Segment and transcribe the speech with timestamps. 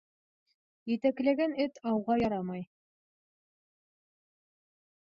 [0.93, 2.67] Етәкләгән эт ауға ярамай